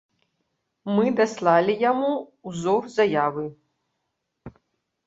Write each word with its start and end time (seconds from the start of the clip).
Мы 0.95 1.05
даслалі 1.19 1.75
яму 1.91 2.11
ўзор 2.53 2.81
заявы. 2.97 3.45